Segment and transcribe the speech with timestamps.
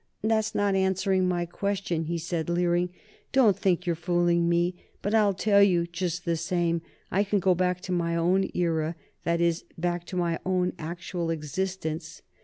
[0.23, 2.89] "That's not answering my question," he said, leering.
[3.31, 4.73] "Don't think you're fooling me!
[5.03, 6.81] But I'll tell you, just the same.
[7.11, 8.95] I can go back to my own era:
[9.25, 12.23] that is, back to my own actual existence.